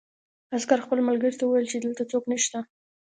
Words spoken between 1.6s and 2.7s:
چې دلته څوک نشته